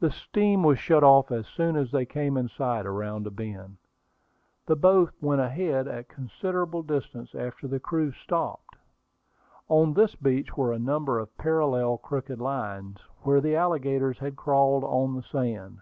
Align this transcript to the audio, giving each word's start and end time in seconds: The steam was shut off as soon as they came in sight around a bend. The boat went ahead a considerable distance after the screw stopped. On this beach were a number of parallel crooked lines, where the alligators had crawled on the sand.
The 0.00 0.10
steam 0.10 0.64
was 0.64 0.80
shut 0.80 1.04
off 1.04 1.30
as 1.30 1.46
soon 1.46 1.76
as 1.76 1.92
they 1.92 2.04
came 2.04 2.36
in 2.36 2.48
sight 2.48 2.84
around 2.84 3.28
a 3.28 3.30
bend. 3.30 3.76
The 4.66 4.74
boat 4.74 5.12
went 5.20 5.40
ahead 5.40 5.86
a 5.86 6.02
considerable 6.02 6.82
distance 6.82 7.32
after 7.32 7.68
the 7.68 7.78
screw 7.78 8.10
stopped. 8.10 8.74
On 9.68 9.94
this 9.94 10.16
beach 10.16 10.56
were 10.56 10.72
a 10.72 10.80
number 10.80 11.20
of 11.20 11.38
parallel 11.38 11.98
crooked 11.98 12.40
lines, 12.40 12.98
where 13.22 13.40
the 13.40 13.54
alligators 13.54 14.18
had 14.18 14.34
crawled 14.34 14.82
on 14.82 15.14
the 15.14 15.22
sand. 15.22 15.78